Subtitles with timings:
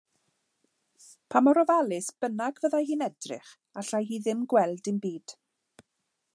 [1.33, 3.53] Pa mor ofalus bynnag fyddai hi'n edrych
[3.83, 5.39] allai hi ddim gweld dim byd.